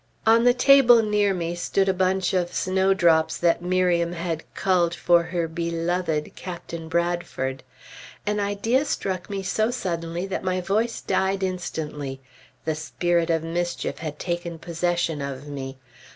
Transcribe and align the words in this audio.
On 0.25 0.45
the 0.45 0.53
table 0.55 1.03
near 1.03 1.31
me 1.31 1.53
stood 1.53 1.87
a 1.87 1.93
bunch 1.93 2.33
of 2.33 2.51
snowdrops 2.55 3.37
that 3.37 3.61
Miriam 3.61 4.13
had 4.13 4.43
culled 4.55 4.95
for 4.95 5.21
her 5.25 5.47
beloved 5.47 6.35
Captain 6.35 6.87
Bradford. 6.89 7.61
An 8.25 8.39
idea 8.39 8.83
struck 8.85 9.29
me 9.29 9.43
so 9.43 9.69
suddenly 9.69 10.25
that 10.25 10.43
my 10.43 10.59
voice 10.59 11.01
died 11.01 11.43
instantly. 11.43 12.19
The 12.65 12.73
spirit 12.73 13.29
of 13.29 13.43
mischief 13.43 13.99
had 13.99 14.17
taken 14.17 14.57
possession 14.57 15.21
of 15.21 15.47
me. 15.47 15.77